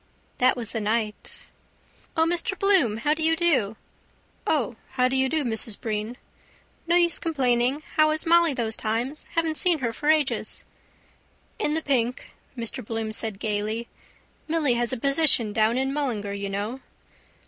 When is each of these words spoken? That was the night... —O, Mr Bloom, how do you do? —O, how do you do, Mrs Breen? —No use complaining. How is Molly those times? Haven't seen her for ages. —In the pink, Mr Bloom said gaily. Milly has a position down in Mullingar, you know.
That 0.39 0.57
was 0.57 0.71
the 0.71 0.81
night... 0.81 1.51
—O, 2.17 2.25
Mr 2.25 2.57
Bloom, 2.57 2.97
how 2.97 3.13
do 3.13 3.21
you 3.21 3.35
do? 3.35 3.75
—O, 4.47 4.75
how 4.93 5.07
do 5.07 5.15
you 5.15 5.29
do, 5.29 5.43
Mrs 5.43 5.79
Breen? 5.79 6.17
—No 6.87 6.95
use 6.95 7.19
complaining. 7.19 7.83
How 7.97 8.09
is 8.09 8.25
Molly 8.25 8.55
those 8.55 8.75
times? 8.75 9.27
Haven't 9.35 9.59
seen 9.59 9.77
her 9.77 9.93
for 9.93 10.09
ages. 10.09 10.65
—In 11.59 11.75
the 11.75 11.83
pink, 11.83 12.33
Mr 12.57 12.83
Bloom 12.83 13.11
said 13.11 13.37
gaily. 13.37 13.89
Milly 14.47 14.73
has 14.73 14.91
a 14.91 14.97
position 14.97 15.53
down 15.53 15.77
in 15.77 15.93
Mullingar, 15.93 16.33
you 16.33 16.49
know. 16.49 16.79